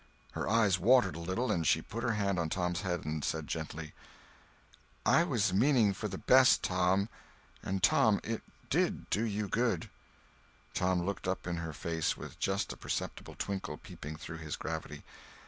[0.31, 3.45] Her eyes watered a little, and she put her hand on Tom's head and said
[3.45, 3.93] gently:
[5.05, 7.07] "I was meaning for the best, Tom.
[7.61, 8.41] And, Tom, it
[8.71, 9.91] did do you good."
[10.73, 15.03] Tom looked up in her face with just a perceptible twinkle peeping through his gravity.